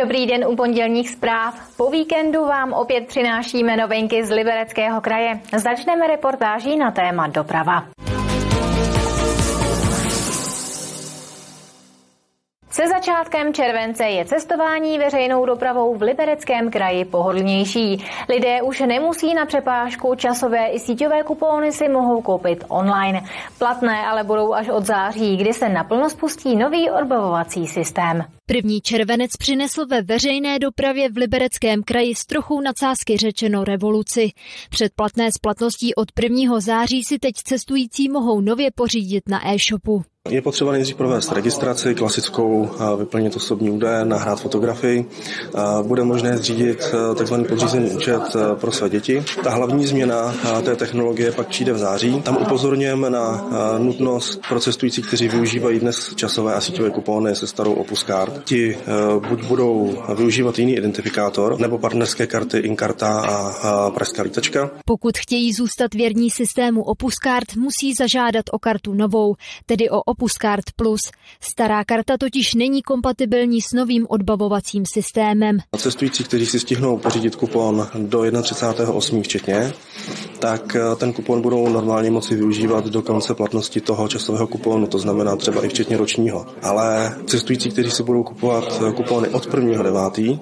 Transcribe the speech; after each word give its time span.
Dobrý 0.00 0.26
den 0.26 0.44
u 0.48 0.56
pondělních 0.56 1.10
zpráv. 1.10 1.76
Po 1.76 1.90
víkendu 1.90 2.44
vám 2.44 2.72
opět 2.72 3.06
přinášíme 3.06 3.76
novinky 3.76 4.24
z 4.24 4.30
Libereckého 4.30 5.00
kraje. 5.00 5.40
Začneme 5.56 6.06
reportáží 6.06 6.76
na 6.76 6.90
téma 6.90 7.26
doprava. 7.26 7.84
Se 12.80 12.88
začátkem 12.88 13.54
července 13.54 14.04
je 14.04 14.24
cestování 14.24 14.98
veřejnou 14.98 15.46
dopravou 15.46 15.96
v 15.96 16.02
Libereckém 16.02 16.70
kraji 16.70 17.04
pohodlnější. 17.04 18.04
Lidé 18.28 18.62
už 18.62 18.80
nemusí 18.80 19.34
na 19.34 19.46
přepážku 19.46 20.14
časové 20.14 20.66
i 20.66 20.78
síťové 20.78 21.22
kupóny 21.22 21.72
si 21.72 21.88
mohou 21.88 22.22
koupit 22.22 22.64
online. 22.68 23.22
Platné 23.58 24.06
ale 24.06 24.24
budou 24.24 24.54
až 24.54 24.68
od 24.68 24.86
září, 24.86 25.36
kdy 25.36 25.52
se 25.52 25.68
naplno 25.68 26.10
spustí 26.10 26.56
nový 26.56 26.90
odbavovací 26.90 27.66
systém. 27.66 28.24
První 28.46 28.80
červenec 28.80 29.30
přinesl 29.38 29.86
ve 29.86 30.02
veřejné 30.02 30.58
dopravě 30.58 31.08
v 31.12 31.16
Libereckém 31.16 31.82
kraji 31.82 32.14
s 32.14 32.26
trochou 32.26 32.60
nadsázky 32.60 33.16
řečeno 33.16 33.64
revoluci. 33.64 34.30
Předplatné 34.70 35.32
splatností 35.32 35.94
od 35.94 36.08
1. 36.22 36.60
září 36.60 37.04
si 37.04 37.18
teď 37.18 37.34
cestující 37.34 38.08
mohou 38.08 38.40
nově 38.40 38.70
pořídit 38.74 39.28
na 39.28 39.52
e-shopu. 39.52 40.02
Je 40.28 40.42
potřeba 40.42 40.72
nejdřív 40.72 40.96
provést 40.96 41.32
registraci 41.32 41.94
klasickou, 41.94 42.68
vyplnit 42.98 43.36
osobní 43.36 43.70
údaje, 43.70 44.04
nahrát 44.04 44.40
fotografii. 44.40 45.06
Bude 45.82 46.04
možné 46.04 46.36
zřídit 46.36 46.94
tzv. 47.22 47.34
podřízený 47.48 47.90
účet 47.90 48.22
pro 48.54 48.72
své 48.72 48.88
děti. 48.88 49.24
Ta 49.44 49.50
hlavní 49.50 49.86
změna 49.86 50.34
té 50.64 50.76
technologie 50.76 51.32
pak 51.32 51.48
přijde 51.48 51.72
v 51.72 51.78
září. 51.78 52.22
Tam 52.22 52.36
upozorňujeme 52.36 53.10
na 53.10 53.50
nutnost 53.78 54.40
pro 54.48 54.60
cestující, 54.60 55.02
kteří 55.02 55.28
využívají 55.28 55.80
dnes 55.80 56.14
časové 56.14 56.54
a 56.54 56.60
síťové 56.60 56.90
kupóny 56.90 57.34
se 57.34 57.46
starou 57.46 57.72
Opus 57.72 58.04
Card. 58.04 58.44
Ti 58.44 58.78
buď 59.28 59.44
budou 59.44 60.02
využívat 60.16 60.58
jiný 60.58 60.76
identifikátor, 60.76 61.60
nebo 61.60 61.78
partnerské 61.78 62.26
karty 62.26 62.58
Inkarta 62.58 63.20
a 63.62 63.90
Pražská 63.90 64.22
lítačka. 64.22 64.70
Pokud 64.84 65.18
chtějí 65.18 65.52
zůstat 65.52 65.94
věrní 65.94 66.30
systému 66.30 66.82
Opus 66.82 67.14
Card, 67.24 67.56
musí 67.56 67.94
zažádat 67.94 68.44
o 68.52 68.58
kartu 68.58 68.94
novou, 68.94 69.34
tedy 69.66 69.90
o 69.90 70.09
Opus 70.10 70.32
Card 70.42 70.64
Plus. 70.76 71.00
Stará 71.40 71.84
karta 71.84 72.18
totiž 72.18 72.54
není 72.54 72.82
kompatibilní 72.82 73.60
s 73.60 73.72
novým 73.74 74.06
odbavovacím 74.08 74.84
systémem. 74.86 75.58
Cestující, 75.76 76.24
kteří 76.24 76.46
si 76.46 76.60
stihnou 76.60 76.98
pořídit 76.98 77.36
kupon 77.36 77.86
do 77.94 78.20
31.8. 78.20 79.22
včetně, 79.22 79.72
tak 80.40 80.76
eh, 80.76 80.96
ten 80.96 81.12
kupon 81.12 81.42
budou 81.42 81.68
normálně 81.68 82.10
moci 82.10 82.34
využívat 82.34 82.86
do 82.86 83.02
konce 83.02 83.34
platnosti 83.34 83.80
toho 83.80 84.08
časového 84.08 84.46
kuponu, 84.46 84.86
to 84.86 84.98
znamená 84.98 85.36
třeba 85.36 85.64
i 85.64 85.68
včetně 85.68 85.96
ročního. 85.96 86.46
Ale 86.62 87.16
cestující, 87.26 87.70
kteří 87.70 87.90
si 87.90 88.02
budou 88.02 88.22
kupovat 88.22 88.82
eh, 88.88 88.92
kupony 88.92 89.28
od 89.28 89.46
1.9., 89.46 90.40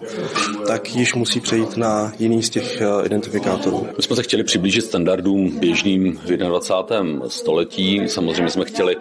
tak 0.67 0.95
již 0.95 1.15
musí 1.15 1.41
přejít 1.41 1.77
na 1.77 2.13
jiný 2.19 2.43
z 2.43 2.51
těch 2.51 2.81
eh, 2.81 3.07
identifikátorů. 3.07 3.87
My 3.97 4.03
jsme 4.03 4.17
se 4.17 4.23
chtěli 4.23 4.45
přiblížit 4.45 4.85
standardům 4.85 5.59
běžným 5.59 6.21
v 6.25 6.37
21. 6.37 7.29
století. 7.29 8.03
Samozřejmě 8.07 8.51
jsme 8.51 8.65
chtěli 8.65 8.97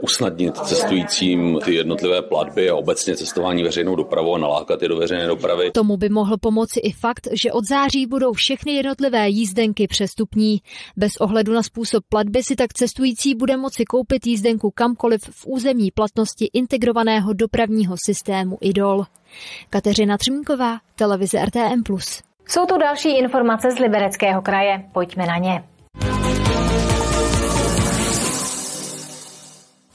usnadnit 0.00 0.56
cestujícím 0.56 1.58
ty 1.64 1.74
jednotlivé 1.74 2.22
platby 2.22 2.70
a 2.70 2.74
obecně 2.74 3.16
cestování 3.16 3.62
veřejnou 3.62 3.96
dopravou 3.96 4.34
a 4.34 4.38
nalákat 4.38 4.82
je 4.82 4.88
do 4.88 4.96
veřejné 4.96 5.26
dopravy. 5.26 5.70
Tomu 5.70 5.96
by 5.96 6.08
mohl 6.08 6.36
pomoci 6.40 6.80
i 6.80 6.92
fakt, 6.92 7.28
že 7.32 7.52
od 7.52 7.64
září 7.68 8.06
budou 8.06 8.32
všechny 8.32 8.72
jednotlivé 8.72 9.28
jízdenky 9.28 9.86
přestupní. 10.10 10.58
Bez 10.96 11.16
ohledu 11.16 11.52
na 11.52 11.62
způsob 11.62 12.04
platby 12.08 12.42
si 12.42 12.56
tak 12.56 12.72
cestující 12.72 13.34
bude 13.34 13.56
moci 13.56 13.84
koupit 13.84 14.26
jízdenku 14.26 14.70
kamkoliv 14.70 15.20
v 15.30 15.46
území 15.46 15.90
platnosti 15.90 16.50
integrovaného 16.52 17.32
dopravního 17.32 17.96
systému 18.06 18.58
IDOL. 18.60 19.06
Kateřina 19.70 20.18
Třmínková, 20.18 20.78
televize 20.94 21.44
RTM+. 21.44 21.82
Jsou 22.48 22.66
tu 22.66 22.78
další 22.78 23.18
informace 23.18 23.70
z 23.70 23.78
Libereckého 23.78 24.42
kraje. 24.42 24.88
Pojďme 24.92 25.26
na 25.26 25.36
ně. 25.36 25.64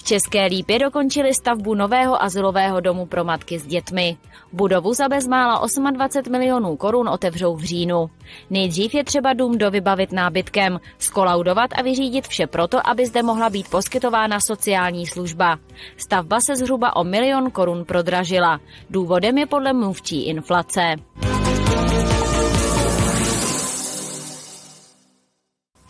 České 0.05 0.45
Lípy 0.45 0.79
dokončili 0.79 1.33
stavbu 1.33 1.75
nového 1.75 2.23
asilového 2.23 2.79
domu 2.79 3.05
pro 3.05 3.23
matky 3.23 3.59
s 3.59 3.65
dětmi. 3.65 4.17
Budovu 4.53 4.93
za 4.93 5.09
bezmála 5.09 5.67
28 5.91 6.31
milionů 6.31 6.75
korun 6.75 7.09
otevřou 7.09 7.55
v 7.55 7.63
říjnu. 7.63 8.09
Nejdřív 8.49 8.93
je 8.93 9.03
třeba 9.03 9.33
dům 9.33 9.57
dovybavit 9.57 10.11
nábytkem, 10.11 10.79
skolaudovat 10.99 11.69
a 11.75 11.81
vyřídit 11.81 12.27
vše 12.27 12.47
proto, 12.47 12.87
aby 12.89 13.05
zde 13.05 13.23
mohla 13.23 13.49
být 13.49 13.69
poskytována 13.69 14.39
sociální 14.39 15.07
služba. 15.07 15.57
Stavba 15.97 16.37
se 16.45 16.55
zhruba 16.55 16.95
o 16.95 17.03
milion 17.03 17.51
korun 17.51 17.85
prodražila. 17.85 18.59
Důvodem 18.89 19.37
je 19.37 19.45
podle 19.45 19.73
mluvčí 19.73 20.25
inflace. 20.25 20.95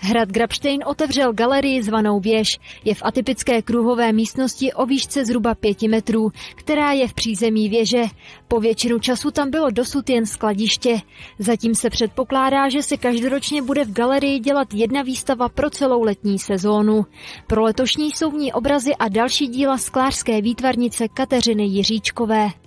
Hrad 0.05 0.29
Grabštejn 0.29 0.83
otevřel 0.85 1.33
galerii 1.33 1.83
zvanou 1.83 2.19
Věž. 2.19 2.59
Je 2.83 2.95
v 2.95 3.03
atypické 3.03 3.61
kruhové 3.61 4.11
místnosti 4.11 4.73
o 4.73 4.85
výšce 4.85 5.25
zhruba 5.25 5.55
pěti 5.55 5.87
metrů, 5.87 6.31
která 6.55 6.91
je 6.91 7.07
v 7.07 7.13
přízemí 7.13 7.69
věže. 7.69 8.03
Po 8.47 8.59
většinu 8.59 8.99
času 8.99 9.31
tam 9.31 9.49
bylo 9.49 9.69
dosud 9.69 10.09
jen 10.09 10.25
skladiště. 10.25 11.01
Zatím 11.39 11.75
se 11.75 11.89
předpokládá, 11.89 12.69
že 12.69 12.83
se 12.83 12.97
každoročně 12.97 13.61
bude 13.61 13.85
v 13.85 13.91
galerii 13.91 14.39
dělat 14.39 14.73
jedna 14.73 15.01
výstava 15.01 15.49
pro 15.49 15.69
celou 15.69 16.03
letní 16.03 16.39
sezónu. 16.39 17.05
Pro 17.47 17.63
letošní 17.63 18.11
jsou 18.11 18.31
v 18.31 18.35
ní 18.35 18.53
obrazy 18.53 18.95
a 18.95 19.09
další 19.09 19.47
díla 19.47 19.77
sklářské 19.77 20.41
výtvarnice 20.41 21.07
Kateřiny 21.07 21.63
Jiříčkové. 21.63 22.64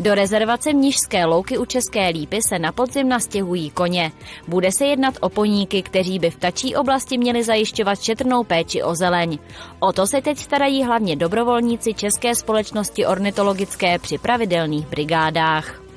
Do 0.00 0.14
rezervace 0.14 0.72
Mnižské 0.72 1.24
louky 1.24 1.58
u 1.58 1.64
České 1.64 2.08
lípy 2.08 2.42
se 2.42 2.58
na 2.58 2.72
podzim 2.72 3.08
nastěhují 3.08 3.70
koně. 3.70 4.12
Bude 4.48 4.72
se 4.72 4.84
jednat 4.86 5.14
o 5.20 5.28
poníky, 5.28 5.82
kteří 5.82 6.18
by 6.18 6.30
v 6.30 6.38
tačí 6.38 6.76
oblasti 6.76 7.18
měli 7.18 7.44
zajišťovat 7.44 8.02
šetrnou 8.02 8.44
péči 8.44 8.82
o 8.82 8.94
zeleň. 8.94 9.38
O 9.78 9.92
to 9.92 10.06
se 10.06 10.22
teď 10.22 10.38
starají 10.38 10.84
hlavně 10.84 11.16
dobrovolníci 11.16 11.94
České 11.94 12.34
společnosti 12.34 13.06
ornitologické 13.06 13.98
při 13.98 14.18
pravidelných 14.18 14.86
brigádách. 14.86 15.89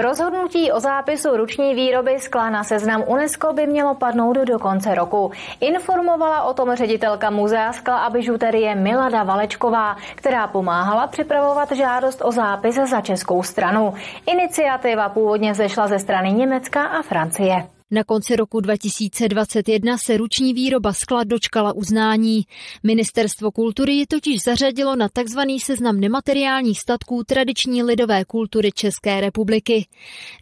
Rozhodnutí 0.00 0.72
o 0.72 0.80
zápisu 0.80 1.36
ruční 1.36 1.74
výroby 1.74 2.20
skla 2.20 2.50
na 2.50 2.64
seznam 2.64 3.04
UNESCO 3.06 3.52
by 3.52 3.66
mělo 3.66 3.94
padnout 3.94 4.36
do 4.36 4.58
konce 4.58 4.94
roku. 4.94 5.32
Informovala 5.60 6.42
o 6.42 6.54
tom 6.54 6.74
ředitelka 6.74 7.30
Muzea 7.30 7.72
skla 7.72 7.98
a 7.98 8.10
bižuterie 8.10 8.74
Milada 8.74 9.22
Valečková, 9.22 9.96
která 10.14 10.46
pomáhala 10.46 11.06
připravovat 11.06 11.72
žádost 11.72 12.22
o 12.24 12.32
zápis 12.32 12.74
za 12.74 13.00
českou 13.00 13.42
stranu. 13.42 13.94
Iniciativa 14.26 15.08
původně 15.08 15.54
zešla 15.54 15.88
ze 15.88 15.98
strany 15.98 16.32
Německa 16.32 16.84
a 16.84 17.02
Francie. 17.02 17.66
Na 17.94 18.04
konci 18.04 18.36
roku 18.36 18.60
2021 18.60 19.98
se 19.98 20.16
ruční 20.16 20.54
výroba 20.54 20.92
skla 20.92 21.24
dočkala 21.24 21.72
uznání. 21.72 22.42
Ministerstvo 22.82 23.50
kultury 23.50 23.92
ji 23.92 24.06
totiž 24.06 24.42
zařadilo 24.42 24.96
na 24.96 25.08
tzv. 25.08 25.38
seznam 25.62 26.00
nemateriálních 26.00 26.80
statků 26.80 27.24
tradiční 27.24 27.82
lidové 27.82 28.24
kultury 28.24 28.72
České 28.72 29.20
republiky. 29.20 29.86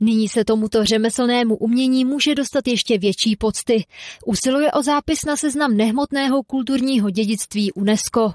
Nyní 0.00 0.28
se 0.28 0.44
tomuto 0.44 0.84
řemeslnému 0.84 1.56
umění 1.56 2.04
může 2.04 2.34
dostat 2.34 2.66
ještě 2.66 2.98
větší 2.98 3.36
pocty. 3.36 3.84
Usiluje 4.26 4.72
o 4.72 4.82
zápis 4.82 5.24
na 5.24 5.36
seznam 5.36 5.76
nehmotného 5.76 6.42
kulturního 6.42 7.10
dědictví 7.10 7.72
UNESCO. 7.72 8.32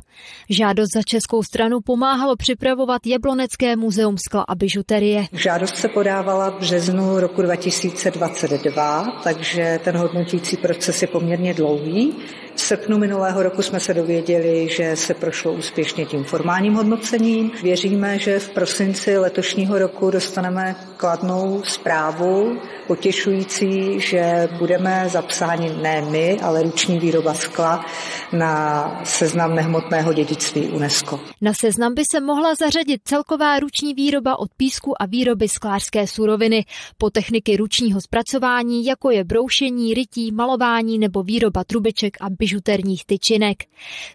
Žádost 0.50 0.94
za 0.94 1.02
českou 1.02 1.44
stranu 1.44 1.82
pomáhalo 1.82 2.36
připravovat 2.36 3.08
Jablonecké 3.08 3.76
muzeum 3.76 4.18
skla 4.18 4.42
a 4.42 4.56
bižuterie. 4.56 5.28
Žádost 5.32 5.76
se 5.76 5.88
podávala 5.88 6.50
v 6.50 6.60
březnu 6.60 7.20
roku 7.20 7.42
2022 7.42 9.05
takže 9.24 9.80
ten 9.84 9.98
hodnotící 9.98 10.58
proces 10.58 11.02
je 11.02 11.08
poměrně 11.08 11.54
dlouhý. 11.54 12.14
V 12.56 12.62
srpnu 12.62 12.98
minulého 12.98 13.44
roku 13.44 13.62
jsme 13.62 13.80
se 13.80 13.94
dověděli, 13.94 14.68
že 14.72 14.96
se 14.96 15.14
prošlo 15.14 15.54
úspěšně 15.54 16.06
tím 16.06 16.24
formálním 16.24 16.74
hodnocením. 16.74 17.52
Věříme, 17.64 18.20
že 18.20 18.40
v 18.40 18.50
prosinci 18.50 19.18
letošního 19.18 19.80
roku 19.80 20.12
dostaneme 20.12 20.76
kladnou 20.98 21.62
zprávu, 21.64 22.58
potěšující, 22.88 24.00
že 24.00 24.50
budeme 24.58 25.06
zapsáni 25.10 25.74
ne 25.82 26.02
my, 26.10 26.40
ale 26.42 26.64
ruční 26.64 27.00
výroba 27.00 27.34
skla 27.34 27.86
na 28.34 29.02
seznam 29.04 29.56
nehmotného 29.56 30.14
dědictví 30.14 30.62
UNESCO. 30.62 31.20
Na 31.42 31.54
seznam 31.54 31.94
by 31.94 32.04
se 32.12 32.22
mohla 32.22 32.56
zařadit 32.56 33.02
celková 33.04 33.60
ruční 33.60 33.94
výroba 33.94 34.40
od 34.40 34.50
písku 34.58 35.02
a 35.02 35.06
výroby 35.06 35.48
sklářské 35.48 36.08
suroviny 36.08 36.66
po 36.98 37.10
techniky 37.10 37.58
ručního 37.58 38.02
zpracování, 38.02 38.86
jako 38.86 39.12
je 39.12 39.24
broušení, 39.24 39.94
rytí, 39.94 40.32
malování 40.32 41.00
nebo 41.00 41.24
výroba 41.24 41.64
trubiček 41.64 42.18
a 42.22 42.30
bižuterních 42.46 43.06
tyčinek. 43.06 43.58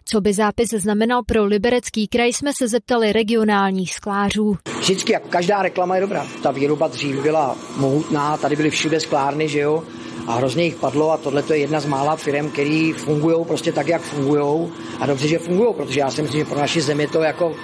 Co 0.05 0.21
by 0.21 0.33
zápis 0.33 0.69
znamenal 0.69 1.23
pro 1.23 1.45
liberecký 1.45 2.07
kraj, 2.07 2.33
jsme 2.33 2.51
se 2.57 2.67
zeptali 2.67 3.13
regionálních 3.13 3.93
sklářů. 3.93 4.57
Vždycky, 4.79 5.13
jak 5.13 5.27
každá 5.27 5.61
reklama 5.61 5.95
je 5.95 6.01
dobrá. 6.01 6.27
Ta 6.43 6.51
výroba 6.51 6.87
dřív 6.87 7.21
byla 7.21 7.55
mohutná, 7.77 8.37
tady 8.37 8.55
byly 8.55 8.69
všude 8.69 8.99
sklárny, 8.99 9.47
že 9.47 9.59
jo, 9.59 9.83
a 10.27 10.35
hrozně 10.35 10.63
jich 10.63 10.75
padlo 10.75 11.11
a 11.11 11.17
tohle 11.17 11.43
je 11.49 11.57
jedna 11.57 11.79
z 11.79 11.85
mála 11.85 12.15
firm, 12.15 12.49
které 12.51 12.91
fungují 12.97 13.45
prostě 13.45 13.71
tak, 13.71 13.87
jak 13.87 14.01
fungují 14.01 14.71
a 14.99 15.05
dobře, 15.05 15.27
že 15.27 15.39
fungují, 15.39 15.73
protože 15.73 15.99
já 15.99 16.11
si 16.11 16.21
myslím, 16.21 16.39
že 16.39 16.45
pro 16.45 16.59
naši 16.59 16.81
zemi 16.81 17.07
to 17.07 17.21
jako 17.21 17.55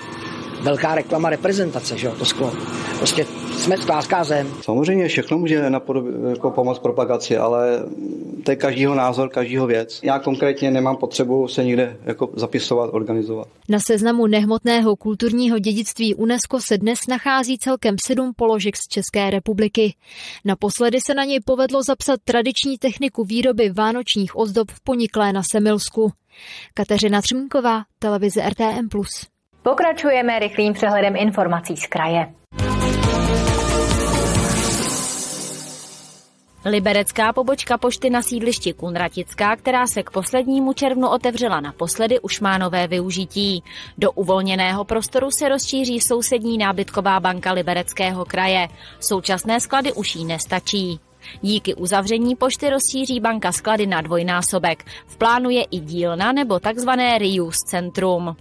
velká 0.62 0.96
reklama 0.96 1.30
reprezentace, 1.30 1.98
že 1.98 2.08
jo, 2.08 2.16
to 2.20 2.26
sklo. 2.26 2.54
Prostě 2.98 3.26
jsme 3.68 3.78
sklářská 3.78 4.24
zem. 4.24 4.48
Samozřejmě 4.62 5.08
všechno 5.08 5.38
může 5.38 5.70
napodob- 5.70 6.30
jako 6.30 6.52
pomoct 6.52 6.80
propagaci, 6.80 7.38
ale 7.38 7.84
to 8.44 8.52
je 8.52 8.56
každýho 8.56 8.96
názor, 8.96 9.30
každýho 9.30 9.68
věc. 9.68 10.00
Já 10.04 10.20
konkrétně 10.20 10.72
nemám 10.72 10.98
potřebu 10.98 11.48
se 11.48 11.64
někde 11.64 11.98
jako 12.06 12.30
zapisovat, 12.36 12.90
organizovat. 12.94 13.48
Na 13.70 13.80
seznamu 13.80 14.28
nehmotného 14.28 14.96
kulturního 14.96 15.60
dědictví 15.60 16.16
UNESCO 16.16 16.60
se 16.62 16.78
dnes 16.78 17.00
nachází 17.10 17.58
celkem 17.58 17.96
sedm 18.08 18.32
položek 18.36 18.78
z 18.78 18.88
České 18.88 19.30
republiky. 19.30 19.96
Naposledy 20.46 20.98
se 21.02 21.14
na 21.14 21.24
něj 21.24 21.40
povedlo 21.46 21.84
zapsat 21.84 22.20
tradiční 22.24 22.78
techniku 22.78 23.24
výroby 23.24 23.70
vánočních 23.70 24.38
ozdob 24.38 24.72
v 24.72 24.84
Poniklé 24.84 25.34
na 25.34 25.42
Semilsku. 25.52 26.12
Kateřina 26.74 27.22
Třmínková, 27.22 27.84
televize 28.00 28.50
RTM+. 28.50 28.90
Pokračujeme 29.64 30.40
rychlým 30.40 30.74
přehledem 30.74 31.16
informací 31.16 31.78
z 31.78 31.88
kraje. 31.88 32.34
Liberecká 36.70 37.34
pobočka 37.34 37.78
pošty 37.78 38.10
na 38.10 38.22
sídlišti 38.22 38.74
Kunratická, 38.74 39.56
která 39.56 39.88
se 39.88 40.04
k 40.04 40.10
poslednímu 40.10 40.74
červnu 40.74 41.08
otevřela 41.08 41.60
naposledy, 41.60 42.20
už 42.20 42.40
má 42.40 42.58
nové 42.58 42.88
využití. 42.88 43.64
Do 43.98 44.12
uvolněného 44.12 44.86
prostoru 44.86 45.32
se 45.32 45.50
rozšíří 45.50 46.02
sousední 46.02 46.58
nábytková 46.58 47.20
banka 47.20 47.52
Libereckého 47.52 48.26
kraje. 48.26 48.68
Současné 49.00 49.60
sklady 49.60 49.94
už 49.94 50.16
jí 50.16 50.26
nestačí. 50.26 51.00
Díky 51.42 51.76
uzavření 51.76 52.36
pošty 52.36 52.70
rozšíří 52.70 53.20
banka 53.20 53.52
sklady 53.52 53.88
na 53.88 54.02
dvojnásobek. 54.02 54.86
V 55.08 55.18
plánu 55.18 55.50
je 55.50 55.64
i 55.64 55.80
dílna 55.80 56.32
nebo 56.32 56.60
takzvané 56.60 57.18
reuse 57.18 57.60
centrum. 57.66 58.36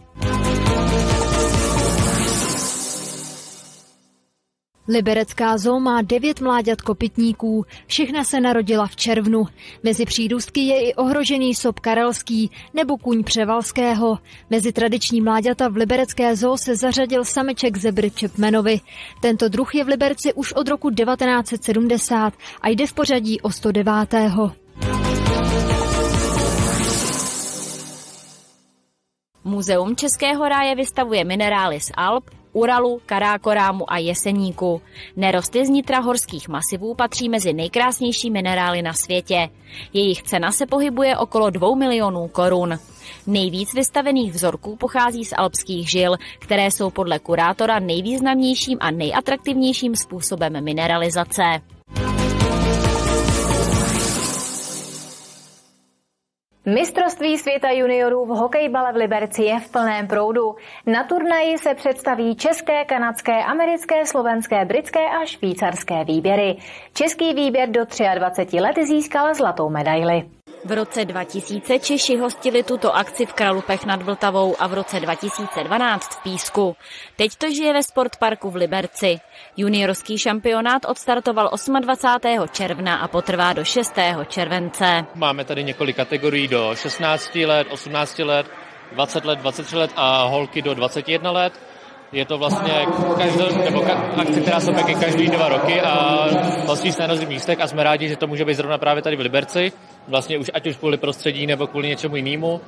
Liberecká 4.89 5.59
zoo 5.59 5.81
má 5.81 6.03
devět 6.03 6.41
mláďat 6.41 6.81
kopytníků, 6.81 7.65
všechna 7.87 8.25
se 8.25 8.41
narodila 8.41 8.87
v 8.87 8.97
červnu. 8.97 9.45
Mezi 9.83 10.05
přírůstky 10.05 10.61
je 10.61 10.81
i 10.81 10.95
ohrožený 10.95 11.55
sob 11.55 11.81
karelský 11.81 12.51
nebo 12.75 12.97
kůň 12.99 13.25
převalského. 13.25 14.19
Mezi 14.51 14.73
tradiční 14.73 15.21
mláďata 15.21 15.69
v 15.69 15.77
Liberecké 15.77 16.37
zoo 16.37 16.57
se 16.57 16.77
zařadil 16.77 17.25
sameček 17.25 17.77
zebry 17.77 18.11
Chapmanovi. 18.11 18.81
Tento 19.23 19.49
druh 19.49 19.75
je 19.75 19.85
v 19.85 19.89
Liberci 19.89 20.33
už 20.33 20.53
od 20.53 20.69
roku 20.69 20.91
1970 20.91 22.35
a 22.63 22.69
jde 22.69 22.87
v 22.87 22.93
pořadí 22.93 23.41
o 23.41 23.51
109. 23.51 24.15
Muzeum 29.45 29.97
Českého 29.97 30.49
ráje 30.49 30.75
vystavuje 30.75 31.25
minerály 31.25 31.81
z 31.81 31.91
Alp, 31.97 32.31
Uralu, 32.57 33.01
Karákorámu 33.07 33.93
a 33.93 33.99
Jeseníku. 33.99 34.83
Nerosty 35.17 35.67
z 35.67 35.69
nitra 35.69 35.99
horských 35.99 36.49
masivů 36.49 36.95
patří 36.95 37.29
mezi 37.29 37.53
nejkrásnější 37.53 38.31
minerály 38.31 38.83
na 38.83 38.93
světě. 38.93 39.49
Jejich 39.93 40.23
cena 40.23 40.53
se 40.53 40.67
pohybuje 40.67 41.17
okolo 41.17 41.51
2 41.51 41.75
milionů 41.75 42.29
korun. 42.29 42.79
Nejvíc 43.27 43.75
vystavených 43.75 44.33
vzorků 44.33 44.77
pochází 44.77 45.25
z 45.25 45.35
alpských 45.37 45.91
žil, 45.91 46.17
které 46.39 46.71
jsou 46.71 46.91
podle 46.91 47.19
kurátora 47.19 47.79
nejvýznamnějším 47.79 48.79
a 48.81 48.91
nejatraktivnějším 48.91 49.97
způsobem 49.97 50.65
mineralizace. 50.65 51.43
Mistrovství 56.69 57.39
světa 57.39 57.71
juniorů 57.71 58.25
v 58.25 58.29
hokejbale 58.29 58.93
v 58.93 58.97
Liberci 58.97 59.43
je 59.43 59.61
v 59.61 59.73
plném 59.73 60.07
proudu. 60.07 60.57
Na 60.87 61.05
turnaji 61.05 61.59
se 61.59 61.75
představí 61.75 62.37
české, 62.37 62.85
kanadské, 62.85 63.45
americké, 63.45 64.07
slovenské, 64.07 64.65
britské 64.65 65.01
a 65.09 65.27
švýcarské 65.27 66.05
výběry. 66.05 66.57
Český 66.95 67.35
výběr 67.35 67.69
do 67.69 67.81
23 68.15 68.61
let 68.61 68.77
získal 68.87 69.35
zlatou 69.35 69.71
medaili. 69.71 70.36
V 70.67 70.73
roce 70.73 71.05
2000 71.05 71.79
Češi 71.79 72.17
hostili 72.17 72.63
tuto 72.63 72.91
akci 72.97 73.27
v 73.27 73.33
Kralupech 73.33 73.87
nad 73.87 74.03
Vltavou 74.03 74.57
a 74.59 74.67
v 74.67 74.75
roce 74.75 75.01
2012 75.01 76.13
v 76.13 76.23
Písku. 76.23 76.77
Teď 77.17 77.37
to 77.39 77.51
žije 77.51 77.73
ve 77.73 77.83
Sportparku 77.83 78.51
v 78.51 78.57
Liberci. 78.57 79.19
Juniorský 79.57 80.19
šampionát 80.19 80.83
odstartoval 80.89 81.51
28. 81.81 82.49
června 82.53 82.97
a 82.97 83.09
potrvá 83.09 83.53
do 83.53 83.65
6. 83.65 83.95
července. 84.29 85.07
Máme 85.15 85.45
tady 85.45 85.65
několik 85.65 85.97
kategorií 85.97 86.49
do 86.49 86.75
16 86.75 87.35
let, 87.35 87.67
18 87.71 88.19
let, 88.19 88.47
20 88.93 89.25
let, 89.25 89.39
23 89.39 89.77
let 89.77 89.91
a 89.97 90.25
holky 90.25 90.63
do 90.63 90.75
21 90.75 91.31
let. 91.31 91.53
Je 92.13 92.25
to 92.25 92.39
vlastně 92.39 92.73
každý, 93.19 93.59
nebo 93.65 93.85
akce, 94.17 94.41
která 94.41 94.61
se 94.61 94.71
opět 94.71 94.99
každý 94.99 95.27
dva 95.27 95.49
roky 95.49 95.81
a 95.81 96.27
vlastně 96.67 96.93
se 96.93 97.03
na 97.03 97.09
různých 97.09 97.29
místech 97.29 97.61
a 97.61 97.67
jsme 97.67 97.85
rádi, 97.85 98.09
že 98.09 98.17
to 98.17 98.27
může 98.27 98.45
být 98.45 98.55
zrovna 98.55 98.79
právě 98.79 99.03
tady 99.03 99.17
v 99.17 99.21
Liberci. 99.21 99.73
Vlastně 100.09 100.39
už 100.39 100.51
ať 100.55 100.67
už 100.67 100.77
kvůli 100.77 100.97
prostředí 100.97 101.47
nebo 101.47 101.67
kvůli 101.67 101.89
něčemu 101.89 102.17
jinému. 102.17 102.61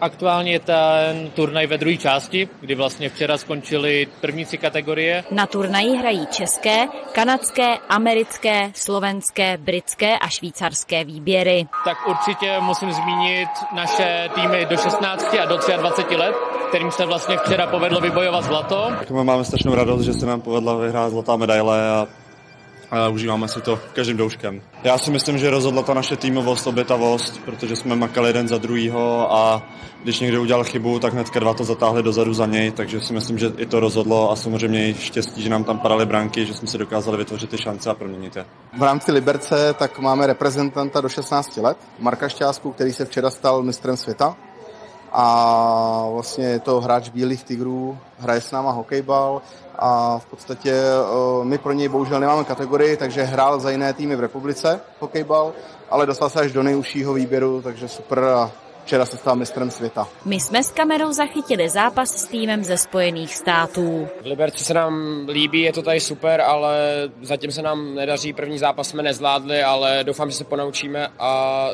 Aktuálně 0.00 0.52
je 0.52 0.60
ten 0.60 1.30
turnaj 1.34 1.66
ve 1.66 1.78
druhé 1.78 1.96
části, 1.96 2.48
kdy 2.60 2.74
vlastně 2.74 3.08
včera 3.08 3.38
skončily 3.38 4.06
první 4.20 4.44
tři 4.44 4.58
kategorie. 4.58 5.24
Na 5.30 5.46
turnaji 5.46 5.96
hrají 5.96 6.26
české, 6.26 6.86
kanadské, 7.12 7.78
americké, 7.88 8.70
slovenské, 8.74 9.56
britské 9.56 10.18
a 10.18 10.28
švýcarské 10.28 11.04
výběry. 11.04 11.66
Tak 11.84 11.96
určitě 12.08 12.60
musím 12.60 12.92
zmínit 12.92 13.48
naše 13.74 14.28
týmy 14.34 14.66
do 14.70 14.76
16 14.76 15.34
a 15.42 15.44
do 15.44 15.58
23 15.76 16.16
let, 16.16 16.34
kterým 16.68 16.90
se 16.90 17.06
vlastně 17.06 17.36
včera 17.36 17.66
povedlo 17.66 18.00
vybojovat 18.00 18.44
zlato. 18.44 18.92
Tak 18.98 19.10
my 19.10 19.24
máme 19.24 19.44
strašnou 19.44 19.74
radost, 19.74 20.02
že 20.02 20.14
se 20.14 20.26
nám 20.26 20.40
povedla 20.40 20.74
vyhrát 20.74 21.10
zlatá 21.10 21.36
medaile 21.36 21.90
a 21.90 22.06
a 22.90 23.08
užíváme 23.08 23.48
si 23.48 23.60
to 23.60 23.78
každým 23.92 24.16
douškem. 24.16 24.62
Já 24.84 24.98
si 24.98 25.10
myslím, 25.10 25.38
že 25.38 25.50
rozhodla 25.50 25.82
ta 25.82 25.94
naše 25.94 26.16
týmovost, 26.16 26.66
obětavost, 26.66 27.40
protože 27.44 27.76
jsme 27.76 27.96
makali 27.96 28.28
jeden 28.28 28.48
za 28.48 28.58
druhýho 28.58 29.32
a 29.34 29.62
když 30.02 30.20
někdo 30.20 30.42
udělal 30.42 30.64
chybu, 30.64 30.98
tak 30.98 31.12
hnedka 31.12 31.40
dva 31.40 31.54
to 31.54 31.64
zatáhli 31.64 32.02
dozadu 32.02 32.34
za 32.34 32.46
něj, 32.46 32.70
takže 32.70 33.00
si 33.00 33.12
myslím, 33.12 33.38
že 33.38 33.52
i 33.56 33.66
to 33.66 33.80
rozhodlo 33.80 34.30
a 34.30 34.36
samozřejmě 34.36 34.88
i 34.88 34.94
štěstí, 34.94 35.42
že 35.42 35.50
nám 35.50 35.64
tam 35.64 35.78
padaly 35.78 36.06
branky, 36.06 36.46
že 36.46 36.54
jsme 36.54 36.68
si 36.68 36.78
dokázali 36.78 37.18
vytvořit 37.18 37.50
ty 37.50 37.58
šance 37.58 37.90
a 37.90 37.94
proměnit 37.94 38.36
je. 38.36 38.44
V 38.78 38.82
rámci 38.82 39.12
Liberce 39.12 39.74
tak 39.78 39.98
máme 39.98 40.26
reprezentanta 40.26 41.00
do 41.00 41.08
16 41.08 41.56
let, 41.56 41.78
Marka 41.98 42.28
Šťásku, 42.28 42.72
který 42.72 42.92
se 42.92 43.04
včera 43.04 43.30
stal 43.30 43.62
mistrem 43.62 43.96
světa 43.96 44.36
a 45.12 46.08
vlastně 46.12 46.44
je 46.44 46.60
to 46.60 46.80
hráč 46.80 47.08
Bílých 47.08 47.44
tigrů, 47.44 47.98
hraje 48.18 48.40
s 48.40 48.50
náma 48.50 48.70
hokejbal 48.70 49.42
a 49.78 50.18
v 50.18 50.26
podstatě 50.26 50.72
eh, 50.72 51.44
my 51.44 51.58
pro 51.58 51.72
něj 51.72 51.88
bohužel 51.88 52.20
nemáme 52.20 52.44
kategorii, 52.44 52.96
takže 52.96 53.22
hrál 53.22 53.60
za 53.60 53.70
jiné 53.70 53.92
týmy 53.92 54.16
v 54.16 54.20
republice 54.20 54.80
hokejbal, 55.00 55.52
ale 55.90 56.06
dostal 56.06 56.30
se 56.30 56.40
až 56.40 56.52
do 56.52 56.62
nejužšího 56.62 57.14
výběru, 57.14 57.62
takže 57.62 57.88
super 57.88 58.18
a 58.24 58.50
včera 58.84 59.06
se 59.06 59.16
stal 59.16 59.36
mistrem 59.36 59.70
světa. 59.70 60.08
My 60.24 60.40
jsme 60.40 60.62
s 60.62 60.70
kamerou 60.70 61.12
zachytili 61.12 61.68
zápas 61.68 62.10
s 62.10 62.24
týmem 62.24 62.64
ze 62.64 62.76
Spojených 62.76 63.36
států. 63.36 64.08
V 64.22 64.26
Liberci 64.26 64.64
se 64.64 64.74
nám 64.74 65.26
líbí, 65.28 65.60
je 65.60 65.72
to 65.72 65.82
tady 65.82 66.00
super, 66.00 66.40
ale 66.40 66.78
zatím 67.22 67.52
se 67.52 67.62
nám 67.62 67.94
nedaří. 67.94 68.32
První 68.32 68.58
zápas 68.58 68.88
jsme 68.88 69.02
nezvládli, 69.02 69.62
ale 69.62 70.04
doufám, 70.04 70.30
že 70.30 70.36
se 70.36 70.44
ponaučíme 70.44 71.08
a 71.18 71.68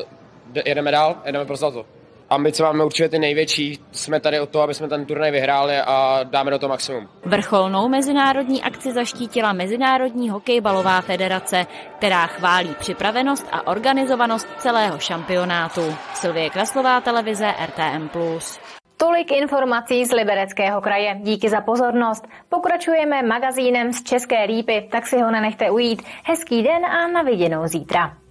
jedeme 0.65 0.91
dál, 0.91 1.17
jedeme 1.25 1.45
pro 1.45 1.57
zlato 1.57 1.87
ambice 2.35 2.63
máme 2.63 2.85
určitě 2.85 3.09
ty 3.09 3.19
největší. 3.19 3.79
Jsme 3.93 4.21
tady 4.21 4.41
o 4.41 4.47
to, 4.47 4.61
aby 4.61 4.75
jsme 4.75 4.89
ten 4.89 5.07
turnaj 5.07 5.31
vyhráli 5.31 5.77
a 5.87 6.21
dáme 6.23 6.51
do 6.51 6.59
toho 6.59 6.71
maximum. 6.71 7.09
Vrcholnou 7.25 7.89
mezinárodní 7.89 8.63
akci 8.63 8.93
zaštítila 8.93 9.53
Mezinárodní 9.53 10.31
hokejbalová 10.31 11.01
federace, 11.01 11.67
která 11.97 12.27
chválí 12.27 12.75
připravenost 12.79 13.47
a 13.53 13.67
organizovanost 13.67 14.49
celého 14.59 14.99
šampionátu. 14.99 15.95
Silvie 16.15 16.51
Kraslová, 16.51 17.01
televize 17.01 17.55
RTM+. 17.67 18.09
Tolik 18.97 19.33
informací 19.33 20.05
z 20.05 20.13
Libereckého 20.13 20.81
kraje. 20.81 21.17
Díky 21.23 21.49
za 21.49 21.61
pozornost. 21.61 22.25
Pokračujeme 22.49 23.23
magazínem 23.23 23.93
z 23.93 24.03
České 24.03 24.45
lípy, 24.45 24.89
tak 24.93 25.07
si 25.07 25.21
ho 25.21 25.31
nenechte 25.31 25.71
ujít. 25.71 26.03
Hezký 26.25 26.63
den 26.63 26.87
a 26.87 27.09
na 27.09 27.23
viděnou 27.23 27.67
zítra. 27.67 28.22